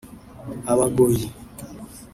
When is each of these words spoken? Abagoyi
Abagoyi 0.71 1.25